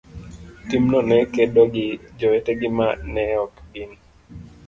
[0.69, 1.87] timno ne kedo gi
[2.19, 3.91] jowetegi ma ne ok gin